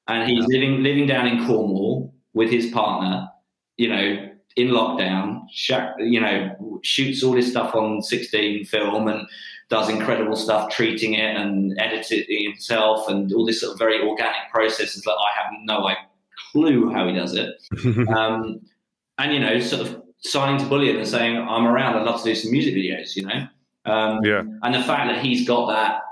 [0.09, 0.59] and he's yeah.
[0.59, 3.29] living living down in Cornwall with his partner.
[3.77, 5.43] You know, in lockdown,
[5.99, 9.29] you know, shoots all his stuff on 16 film and
[9.69, 14.01] does incredible stuff treating it and editing it himself and all this sort of very
[14.01, 15.89] organic processes that I have no
[16.53, 17.57] clue how he does it.
[18.09, 18.61] um,
[19.19, 22.25] and, you know, sort of signing to Bullion and saying, I'm around, I'd love to
[22.25, 23.47] do some music videos, you know?
[23.85, 24.43] Um, yeah.
[24.63, 26.03] And the fact that he's got that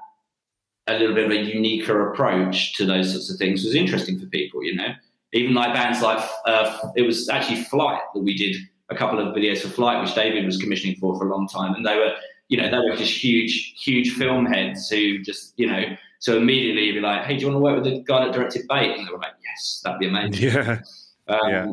[0.86, 4.26] a little bit of a uniquer approach to those sorts of things was interesting for
[4.26, 4.94] people, you know?
[5.32, 8.56] Even like bands like, uh, it was actually Flight that we did
[8.90, 11.74] a couple of videos for Flight, which David was commissioning for for a long time.
[11.74, 12.12] And they were,
[12.48, 15.82] you know, they were just huge, huge film heads who just, you know,
[16.18, 18.32] so immediately you'd be like, hey, do you want to work with the guy that
[18.32, 18.96] directed Bait?
[18.96, 20.50] And they were like, yes, that'd be amazing.
[20.50, 20.80] Yeah.
[21.26, 21.64] Um, yeah.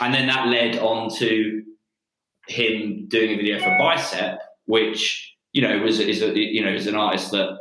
[0.00, 1.62] And then that led on to
[2.48, 6.86] him doing a video for Bicep, which, you know, was, is a, you know, is
[6.86, 7.58] an artist that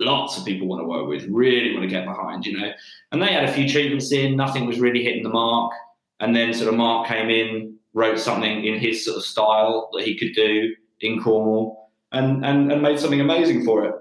[0.00, 2.72] lots of people want to work with, really want to get behind, you know.
[3.12, 5.72] And they had a few treatments in, nothing was really hitting the mark.
[6.20, 10.04] And then sort of Mark came in, wrote something in his sort of style that
[10.04, 11.79] he could do in Cornwall
[12.12, 13.94] and, and, and made something amazing for it.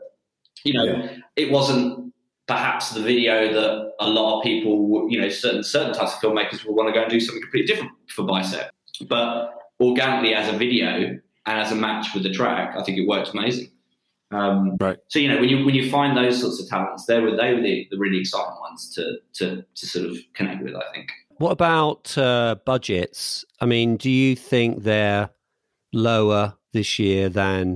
[0.64, 1.18] You know, yeah.
[1.36, 2.14] it wasn't
[2.48, 6.66] perhaps the video that a lot of people, you know, certain certain types of filmmakers
[6.66, 8.72] will want to go and do something completely different for Bicep.
[9.08, 13.08] But organically as a video and as a match with the track, I think it
[13.08, 13.72] worked amazing.
[14.32, 14.98] Um, right.
[15.08, 17.54] So you know when you when you find those sorts of talents, they were they
[17.54, 20.76] were the, the really exciting ones to to to sort of connect with.
[20.76, 21.12] I think.
[21.38, 23.46] What about uh, budgets?
[23.62, 25.30] I mean, do you think they're
[25.94, 27.76] lower this year than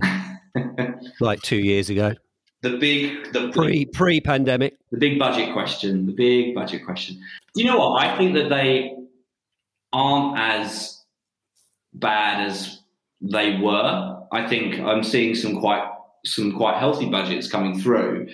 [1.19, 2.13] like two years ago?
[2.62, 7.21] The big, the pre pre pandemic, the big budget question, the big budget question.
[7.56, 8.01] You know what?
[8.01, 8.95] I think that they
[9.91, 11.03] aren't as
[11.93, 12.79] bad as
[13.21, 14.21] they were.
[14.32, 15.86] I think I'm seeing some quite
[16.25, 18.27] some quite healthy budgets coming through.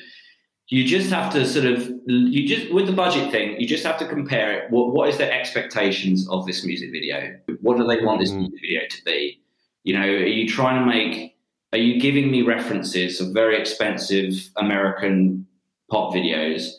[0.70, 3.98] you just have to sort of you just with the budget thing you just have
[3.98, 8.04] to compare it what, what is their expectations of this music video what do they
[8.06, 8.38] want this mm.
[8.38, 9.42] music video to be
[9.84, 11.36] you know are you trying to make
[11.72, 15.46] are you giving me references of very expensive american
[15.90, 16.72] pop videos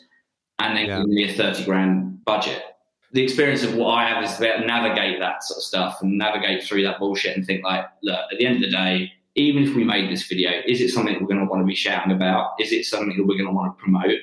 [0.59, 0.97] and then yeah.
[0.97, 2.61] giving me a 30 grand budget
[3.13, 6.63] the experience of what i have is to navigate that sort of stuff and navigate
[6.63, 9.75] through that bullshit and think like look at the end of the day even if
[9.75, 12.53] we made this video, is it something we're going to want to be shouting about?
[12.59, 14.19] Is it something that we're going to want to promote?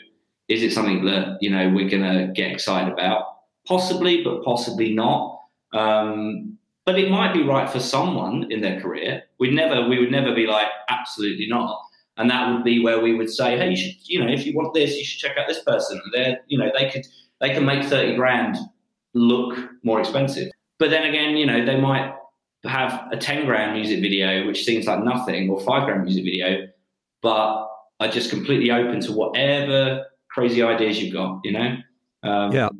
[0.49, 3.25] Is it something that you know we're going to get excited about?
[3.67, 5.41] Possibly, but possibly not.
[5.73, 6.58] Um,
[6.89, 9.23] but it might be right for someone in their career.
[9.39, 11.79] We'd never, we would never be like, absolutely not.
[12.17, 14.57] And that would be where we would say, hey, you should, you know, if you
[14.57, 16.01] want this, you should check out this person.
[16.15, 17.07] They're, you know, they could,
[17.43, 18.57] they can make thirty grand
[19.13, 20.51] look more expensive.
[20.79, 22.15] But then again, you know, they might
[22.65, 26.69] have a 10 grand music video, which seems like nothing, or five grand music video,
[27.21, 27.69] but
[28.01, 31.77] are just completely open to whatever crazy ideas you've got, you know?
[32.23, 32.71] Um, yeah.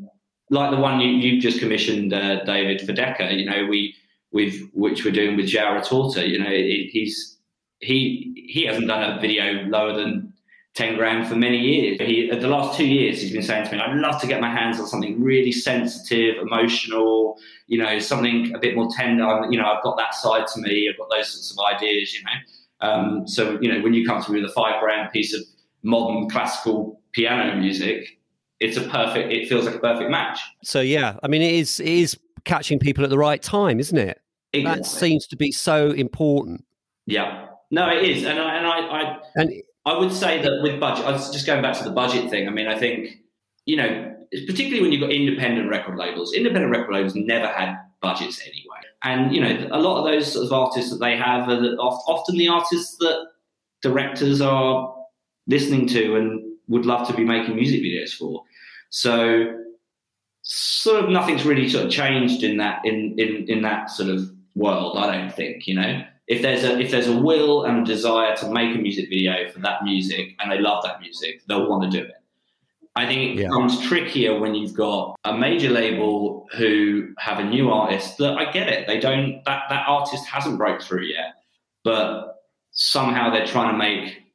[0.51, 3.95] Like the one you, you've just commissioned, uh, David, for Decca, you know, we,
[4.33, 7.37] with which we're doing with João Torta, you know, it, he's,
[7.81, 10.33] he, he hasn't done a video lower than
[10.75, 12.01] 10 grand for many years.
[12.01, 14.51] He, the last two years, he's been saying to me, I'd love to get my
[14.51, 19.25] hands on something really sensitive, emotional, you know, something a bit more tender.
[19.51, 20.89] You know, I've got that side to me.
[20.89, 22.89] I've got those sorts of ideas, you know.
[22.89, 25.43] Um, so, you know, when you come to me with a five grand piece of
[25.83, 28.18] modern classical piano music,
[28.61, 30.41] it's a perfect, it feels like a perfect match.
[30.63, 33.99] So, yeah, I mean, it is, it is catching people at the right time, isn't
[33.99, 34.21] it?
[34.53, 34.83] Exactly.
[34.83, 36.65] That seems to be so important.
[37.07, 37.47] Yeah.
[37.71, 38.25] No, it is.
[38.25, 39.53] And I, and I, I and
[39.85, 42.49] I would say that with budget, I was just going back to the budget thing.
[42.49, 43.11] I mean, I think,
[43.67, 44.15] you know,
[44.47, 48.81] particularly when you've got independent record labels, independent record labels never had budgets anyway.
[49.03, 52.37] And, you know, a lot of those sort of artists that they have are often
[52.37, 53.29] the artists that
[53.83, 54.95] directors are
[55.47, 58.43] listening to and would love to be making music videos for.
[58.91, 59.65] So,
[60.43, 64.31] sort of nothing's really sort of changed in that in in in that sort of
[64.55, 64.99] world.
[64.99, 68.37] I don't think you know if there's a if there's a will and a desire
[68.37, 71.91] to make a music video for that music and they love that music, they'll want
[71.91, 72.15] to do it.
[72.97, 73.49] I think it yeah.
[73.49, 78.51] becomes trickier when you've got a major label who have a new artist that I
[78.51, 78.87] get it.
[78.87, 81.35] They don't that that artist hasn't broke through yet,
[81.85, 84.28] but somehow they're trying to make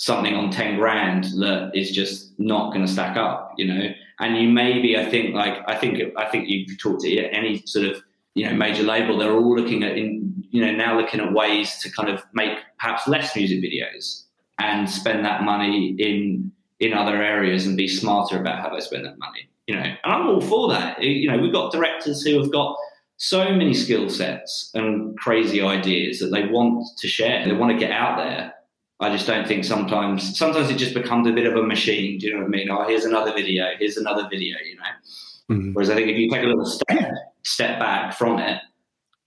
[0.00, 3.90] something on 10 grand that is just not going to stack up, you know.
[4.18, 7.84] And you maybe I think like I think I think you talk to any sort
[7.86, 8.02] of
[8.34, 11.78] you know major label, they're all looking at in you know now looking at ways
[11.82, 14.24] to kind of make perhaps less music videos
[14.58, 19.04] and spend that money in in other areas and be smarter about how they spend
[19.04, 19.48] that money.
[19.66, 21.02] You know, and I'm all for that.
[21.02, 22.74] You know, we've got directors who have got
[23.18, 27.44] so many skill sets and crazy ideas that they want to share.
[27.44, 28.54] They want to get out there.
[29.00, 32.18] I just don't think sometimes sometimes it just becomes a bit of a machine.
[32.18, 32.70] Do you know what I mean?
[32.70, 33.70] Oh, here's another video.
[33.78, 34.56] Here's another video.
[34.64, 35.56] You know.
[35.56, 35.72] Mm-hmm.
[35.72, 37.10] Whereas I think if you take a little step
[37.42, 38.60] step back from it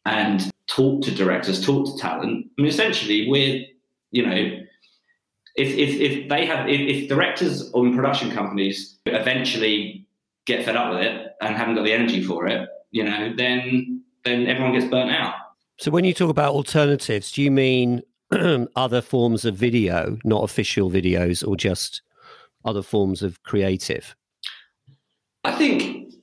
[0.06, 2.48] and talk to directors, talk to talent.
[2.58, 3.66] I mean, essentially, we're,
[4.12, 4.36] you know,
[5.56, 10.06] if, if, if they have, if, if directors or production companies eventually
[10.46, 14.04] get fed up with it and haven't got the energy for it, you know, then
[14.24, 15.36] then everyone gets burnt out.
[15.78, 18.02] So when you talk about alternatives, do you mean
[18.76, 22.02] other forms of video, not official videos, or just
[22.66, 24.16] other forms of creative?
[25.44, 26.14] I think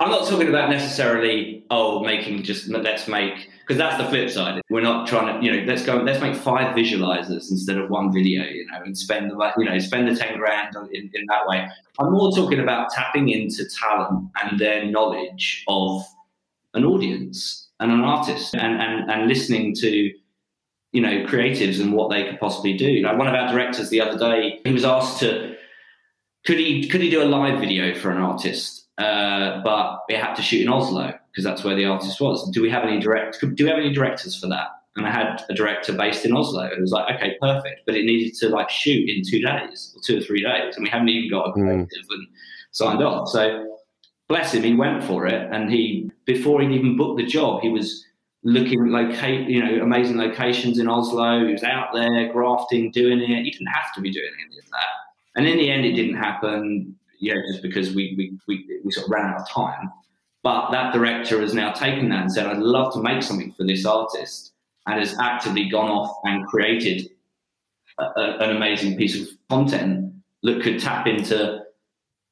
[0.00, 4.60] I'm not talking about necessarily, oh, making just let's make because that's the flip side.
[4.68, 8.12] We're not trying to, you know, let's go, let's make five visualizers instead of one
[8.12, 11.46] video, you know, and spend the, you know, spend the ten grand in, in that
[11.46, 11.66] way.
[12.00, 16.04] I'm more talking about tapping into talent and their knowledge of
[16.74, 20.12] an audience and an artist, and and and listening to,
[20.94, 23.02] you know, creatives and what they could possibly do.
[23.02, 25.56] Like one of our directors the other day, he was asked to,
[26.46, 28.86] could he could he do a live video for an artist?
[28.96, 32.48] Uh, but we had to shoot in Oslo because that's where the artist was.
[32.50, 33.40] Do we have any direct?
[33.40, 34.68] Do we have any directors for that?
[34.94, 36.62] And I had a director based in Oslo.
[36.64, 40.00] It was like, okay, perfect, but it needed to like shoot in two days or
[40.00, 41.62] two or three days, and we haven't even got a hmm.
[41.62, 42.14] creative mm.
[42.14, 42.28] and
[42.70, 43.28] signed off.
[43.30, 43.78] So
[44.28, 47.68] bless him, he went for it, and he before he even booked the job, he
[47.68, 48.04] was
[48.44, 51.46] looking at locate, you know, amazing locations in Oslo.
[51.46, 53.44] He was out there grafting, doing it.
[53.44, 54.86] He didn't have to be doing any of that.
[55.36, 56.94] And in the end, it didn't happen
[57.32, 59.90] know, just because we, we, we, we sort of ran out of time.
[60.42, 63.64] But that director has now taken that and said, I'd love to make something for
[63.64, 64.52] this artist,
[64.86, 67.08] and has actively gone off and created
[67.98, 71.62] a, a, an amazing piece of content that could tap into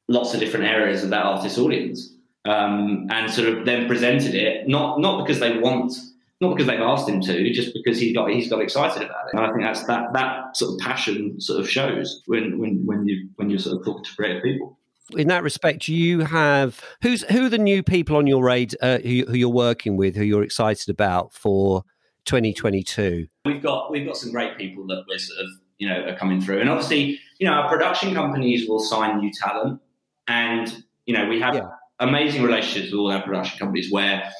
[0.09, 2.16] lots of different areas of that artist's audience.
[2.44, 5.94] Um, and sort of then presented it not not because they want
[6.42, 9.35] not because they've asked him to, just because he's got he's got excited about it.
[9.35, 13.07] And I think that's that that sort of passion sort of shows when when when
[13.07, 14.76] you when you're sort of talking to creative people.
[15.16, 18.98] In that respect, you have who's who are the new people on your raid uh,
[18.98, 21.85] who, who you're working with, who you're excited about for
[22.24, 23.28] 2022?
[23.44, 25.46] We've got we've got some great people that we're sort of
[25.78, 29.31] you know are coming through, and obviously you know our production companies will sign new
[29.33, 29.81] talent,
[30.26, 31.68] and you know we have yeah.
[32.00, 34.31] Amazing relationships with all our production companies where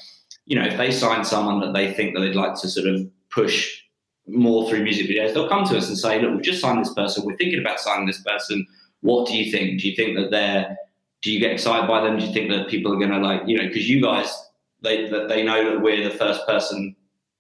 [0.45, 3.09] you know, if they sign someone that they think that they'd like to sort of
[3.31, 3.83] push
[4.27, 6.93] more through music videos, they'll come to us and say, look, we've just signed this
[6.95, 7.25] person.
[7.25, 8.67] We're thinking about signing this person.
[9.01, 9.81] What do you think?
[9.81, 10.77] Do you think that they're,
[11.23, 12.19] do you get excited by them?
[12.19, 14.33] Do you think that people are going to like, you know, because you guys,
[14.83, 16.95] they, that they know that we're the first person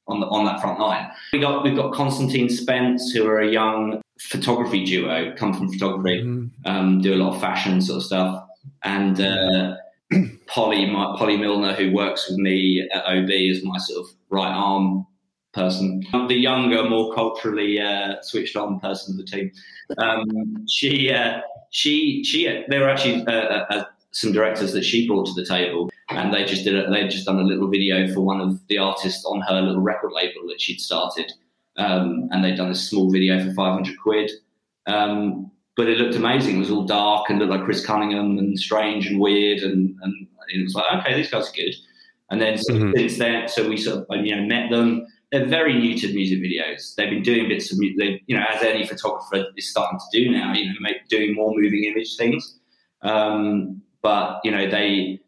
[0.07, 1.11] on the, on that front line.
[1.33, 6.23] We got, we've got Constantine Spence, who are a young photography duo, come from photography,
[6.23, 6.71] mm-hmm.
[6.71, 8.45] um, do a lot of fashion sort of stuff.
[8.85, 9.77] And, uh,
[10.47, 14.53] Polly, my, Polly Milner, who works with me at OB, is my sort of right
[14.53, 15.07] arm
[15.53, 16.03] person.
[16.29, 19.53] The younger, more culturally uh, switched on person of the team.
[19.99, 22.65] Um, she, uh, she, she.
[22.69, 26.33] There were actually uh, uh, uh, some directors that she brought to the table, and
[26.33, 26.77] they just did.
[26.77, 29.83] A, they'd just done a little video for one of the artists on her little
[29.83, 31.33] record label that she'd started,
[31.77, 34.31] um, and they'd done a small video for five hundred quid.
[34.87, 36.57] Um, but it looked amazing.
[36.57, 40.27] It was all dark and looked like Chris Cunningham and strange and weird, and, and
[40.49, 41.75] it was like, okay, these guys are good.
[42.31, 42.93] And then so mm-hmm.
[42.97, 45.07] since then, so we sort of you know met them.
[45.31, 46.95] They're very new to music videos.
[46.95, 50.31] They've been doing bits of they, you know as any photographer is starting to do
[50.31, 50.55] now.
[50.55, 52.59] You know, make, doing more moving image things.
[53.03, 55.21] Um, but you know they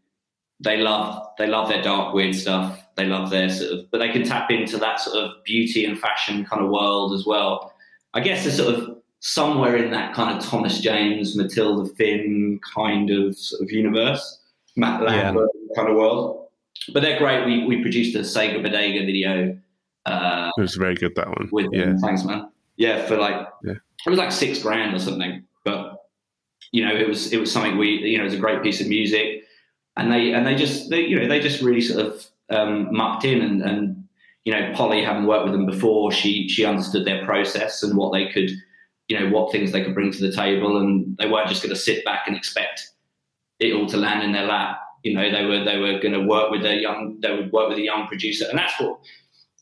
[0.61, 2.81] they love they love their dark weird stuff.
[2.97, 5.99] They love their sort of, but they can tap into that sort of beauty and
[5.99, 7.73] fashion kind of world as well.
[8.15, 13.09] I guess the sort of somewhere in that kind of Thomas James, Matilda Finn kind
[13.11, 14.41] of sort of universe,
[14.77, 15.75] Matt Lambert yeah.
[15.75, 16.49] kind of world.
[16.93, 17.47] But they're great.
[17.47, 19.59] We we produced a Sega Bodega video.
[20.05, 21.49] Uh, it was very good that one.
[21.51, 21.87] With yeah.
[21.87, 21.99] Them.
[22.01, 22.51] thanks, man.
[22.77, 23.73] Yeah, for like yeah.
[24.07, 25.43] it was like six grand or something.
[25.65, 26.05] But
[26.73, 28.83] you know, it was it was something we you know it was a great piece
[28.83, 29.45] of music,
[29.97, 33.25] and they and they just they you know they just really sort of um, mucked
[33.25, 34.07] in and and
[34.45, 38.13] you know Polly having worked with them before, she she understood their process and what
[38.13, 38.51] they could
[39.09, 41.75] you know what things they could bring to the table, and they weren't just going
[41.75, 42.91] to sit back and expect
[43.61, 44.79] it all to land in their lap.
[45.03, 47.69] You know, they were they were going to work with a young they would work
[47.69, 48.99] with a young producer, and that's what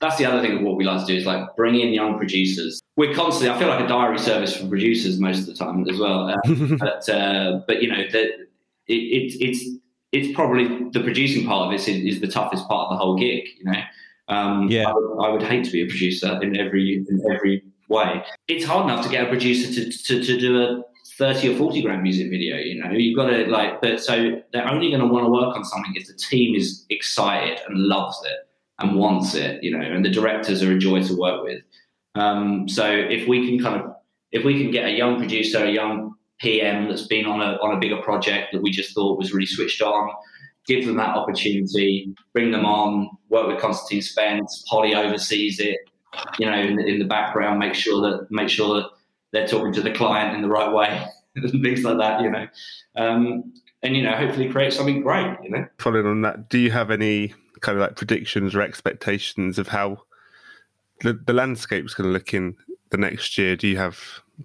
[0.01, 2.17] that's the other thing of what we like to do is like bring in young
[2.17, 2.81] producers.
[2.97, 5.99] We're constantly I feel like a diary service for producers most of the time as
[5.99, 6.37] well, uh,
[6.79, 8.27] but uh, but you know that
[8.87, 9.65] it, it, it's
[10.13, 13.17] it's probably the producing part of it is, is the toughest part of the whole
[13.17, 13.49] gig.
[13.59, 13.81] You know.
[14.29, 14.89] Um, yeah.
[14.89, 18.25] I would, I would, hate to be a producer in every in every way.
[18.49, 20.83] It's hard enough to get a producer to, to, to do a
[21.19, 24.69] 30 or 40 grand music video, you know, you've got to like, but so they're
[24.69, 28.21] only going to want to work on something if the team is excited and loves
[28.25, 31.63] it and wants it, you know, and the directors are a joy to work with.
[32.15, 33.95] Um, so if we can kind of,
[34.33, 37.77] if we can get a young producer, a young PM that's been on a, on
[37.77, 40.11] a bigger project that we just thought was really switched on,
[40.67, 45.79] give them that opportunity, bring them on, work with Constantine Spence, Polly oversees it,
[46.39, 48.91] you know, in the, in the background, make sure that make sure that
[49.33, 52.47] they're talking to the client in the right way and things like that, you know.
[52.97, 55.67] Um, and you know, hopefully create something great, you know.
[55.79, 60.03] Following on that, do you have any kind of like predictions or expectations of how
[61.01, 62.57] the, the landscape is going to look in
[62.91, 63.57] the next year?
[63.57, 63.99] Do you have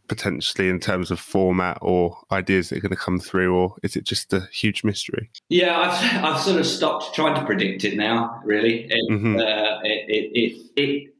[0.08, 3.96] potentially in terms of format or ideas that are going to come through, or is
[3.96, 5.30] it just a huge mystery?
[5.50, 8.42] Yeah, I've I've sort of stopped trying to predict it now.
[8.44, 9.38] Really, it, mm-hmm.
[9.38, 11.14] uh, it, it, it, it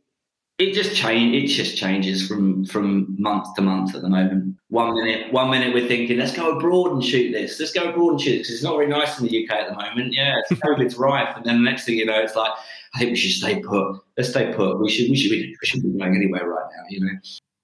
[0.60, 1.36] it just change.
[1.36, 4.56] It just changes from from month to month at the moment.
[4.70, 7.60] One minute, one minute we're thinking, let's go abroad and shoot this.
[7.60, 9.76] Let's go abroad and shoot because it's not very nice in the UK at the
[9.76, 10.14] moment.
[10.14, 12.52] Yeah, it's COVID's rife, and then the next thing you know, it's like,
[12.96, 14.02] I think we should stay put.
[14.18, 14.80] Let's stay put.
[14.80, 16.84] We should we should be we should be going anywhere right now.
[16.90, 17.12] You know,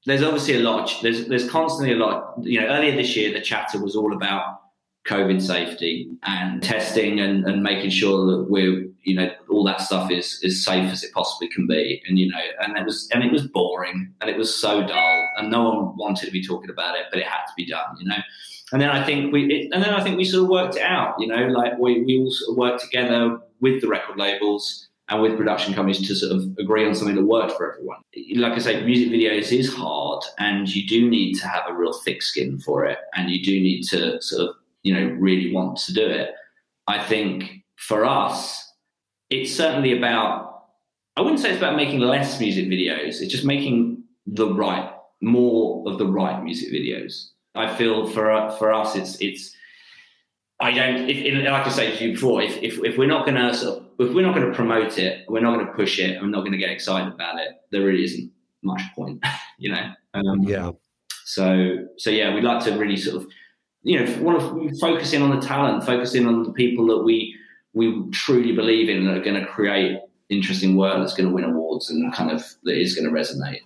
[0.06, 0.96] there's obviously a lot.
[1.02, 2.36] There's there's constantly a lot.
[2.42, 4.60] You know, earlier this year the chatter was all about
[5.06, 10.10] COVID safety and testing and, and making sure that we're you know all that stuff
[10.10, 12.02] is as safe as it possibly can be.
[12.08, 15.30] And you know and it was and it was boring and it was so dull
[15.38, 17.98] and no one wanted to be talking about it but it had to be done
[18.00, 18.18] you know?
[18.72, 20.84] And then I think we it, and then I think we sort of worked it
[20.84, 21.48] out you know?
[21.48, 25.74] Like we, we all sort of worked together with the record labels and with production
[25.74, 28.00] companies to sort of agree on something that worked for everyone.
[28.36, 31.94] Like I say, music videos is hard, and you do need to have a real
[31.94, 35.78] thick skin for it, and you do need to sort of, you know, really want
[35.78, 36.32] to do it.
[36.88, 38.72] I think for us,
[39.30, 40.66] it's certainly about,
[41.18, 45.90] I wouldn't say it's about making less music videos, it's just making the right, more
[45.90, 47.30] of the right music videos.
[47.56, 49.56] I feel for for us, it's it's.
[50.60, 51.10] I don't.
[51.10, 53.80] If, like I said to you before, if if, if we're not going to sort
[53.80, 56.22] of, if we're not going to promote it, we're not going to push it, and
[56.22, 58.32] we're not going to get excited about it, there really isn't
[58.64, 59.24] much point,
[59.58, 59.92] you know.
[60.16, 60.72] Um, yeah.
[61.26, 63.30] So so yeah, we'd like to really sort of
[63.84, 67.04] you know want to focus in on the talent, focus in on the people that
[67.04, 67.36] we
[67.74, 71.44] we truly believe in that are going to create interesting work that's going to win
[71.44, 73.60] awards and kind of that is going to resonate.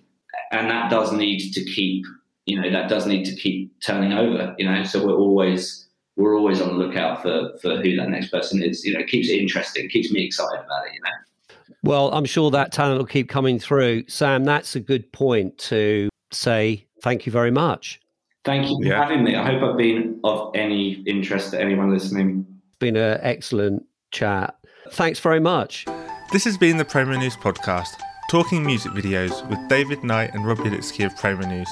[0.50, 2.04] And that does need to keep
[2.46, 4.54] you know that does need to keep turning over.
[4.58, 8.30] You know, so we're always we're always on the lookout for for who that next
[8.30, 8.84] person is.
[8.84, 10.94] You know, it keeps it interesting, keeps me excited about it.
[10.94, 11.56] You know.
[11.84, 14.04] Well, I'm sure that talent will keep coming through.
[14.08, 18.00] Sam, that's a good point to say thank you very much.
[18.44, 19.02] Thank you for yeah.
[19.02, 19.36] having me.
[19.36, 22.46] I hope I've been of any interest to anyone listening.
[22.48, 24.56] It's been an excellent chat.
[24.92, 25.86] Thanks very much.
[26.32, 28.00] This has been the Promonews podcast,
[28.30, 31.68] talking music videos with David Knight and Rob Ulitsky of Promonews,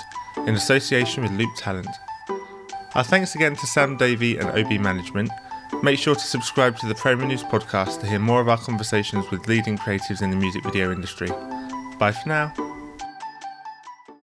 [0.46, 1.88] in association with Loop Talent.
[2.94, 5.30] Our thanks again to Sam Davey and OB Management.
[5.82, 9.46] Make sure to subscribe to the Promonews podcast to hear more of our conversations with
[9.48, 11.28] leading creatives in the music video industry.
[11.98, 12.65] Bye for now.